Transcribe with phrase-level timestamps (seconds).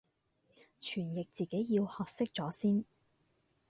[0.79, 2.85] 傳譯自己要學識咗先